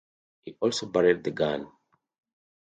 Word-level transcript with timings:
He 0.45 0.57
also 0.61 0.87
buried 0.87 1.23
the 1.23 1.29
gun. 1.29 1.71